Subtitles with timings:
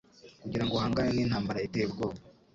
[0.41, 2.19] kugira ngo ahangane n'intambara iteye ubwoba